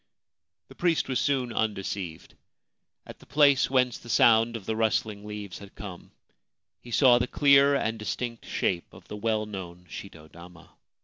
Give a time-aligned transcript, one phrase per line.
[0.69, 2.33] The priest was soon undeceived.
[3.05, 6.09] At the place whence the sound of the rustling leaves had come,
[6.81, 10.71] he saw the clear and distinct shape of the well known shito dama.